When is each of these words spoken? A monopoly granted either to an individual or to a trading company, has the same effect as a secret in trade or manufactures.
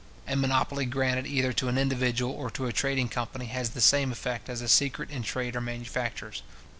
A 0.27 0.35
monopoly 0.35 0.85
granted 0.87 1.27
either 1.27 1.53
to 1.53 1.67
an 1.67 1.77
individual 1.77 2.31
or 2.33 2.49
to 2.49 2.65
a 2.65 2.73
trading 2.73 3.07
company, 3.07 3.45
has 3.45 3.69
the 3.69 3.81
same 3.81 4.11
effect 4.11 4.49
as 4.49 4.59
a 4.59 4.67
secret 4.67 5.11
in 5.11 5.21
trade 5.21 5.55
or 5.55 5.61
manufactures. 5.61 6.41